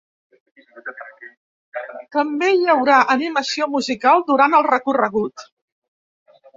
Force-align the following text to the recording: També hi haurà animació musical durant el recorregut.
També 2.17 2.51
hi 2.55 2.67
haurà 2.75 3.05
animació 3.19 3.71
musical 3.77 4.27
durant 4.33 4.61
el 4.63 4.69
recorregut. 4.73 5.51